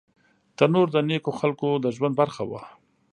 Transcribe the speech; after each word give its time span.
تنور 0.57 0.87
د 0.93 0.97
نیکو 1.09 1.31
خلکو 1.39 1.69
د 1.83 1.85
ژوند 1.95 2.13
برخه 2.21 2.43
وه 2.49 2.61